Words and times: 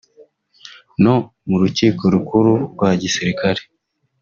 no 1.03 1.15
mu 1.47 1.55
rukiko 1.61 2.01
rukuru 2.13 2.51
rwa 2.73 2.89
Gisirikare 3.01 3.61